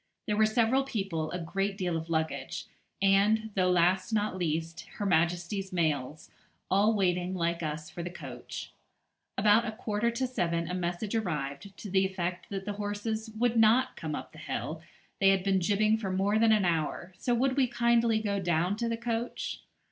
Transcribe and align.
There 0.25 0.35
were 0.35 0.47
several 0.47 0.81
people, 0.81 1.29
a 1.29 1.37
great 1.37 1.77
deal 1.77 1.95
of 1.95 2.09
luggage, 2.09 2.65
and, 3.03 3.51
though 3.53 3.69
last 3.69 4.11
not 4.11 4.35
least, 4.35 4.87
Her 4.95 5.05
Majesty's 5.05 5.71
mails, 5.71 6.31
all 6.71 6.95
waiting, 6.95 7.35
like 7.35 7.61
us, 7.61 7.91
for 7.91 8.01
the 8.01 8.09
coach. 8.09 8.71
About 9.37 9.67
a 9.67 9.71
quarter 9.73 10.09
to 10.09 10.25
seven 10.25 10.67
a 10.67 10.73
message 10.73 11.13
arrived, 11.13 11.77
to 11.77 11.87
the 11.91 12.03
effect 12.03 12.49
that 12.49 12.65
the 12.65 12.73
horses 12.73 13.29
would 13.37 13.57
not 13.57 13.95
come 13.95 14.15
up 14.15 14.31
the 14.31 14.39
hill, 14.39 14.81
they 15.19 15.29
had 15.29 15.43
been 15.43 15.61
jibbing 15.61 15.99
for 15.99 16.09
more 16.09 16.39
than 16.39 16.51
an 16.51 16.65
hour, 16.65 17.13
so 17.19 17.35
would 17.35 17.55
we 17.55 17.67
kindly 17.67 18.19
go 18.19 18.39
down 18.39 18.75
to 18.77 18.89
the 18.89 18.97
coach. 18.97 19.59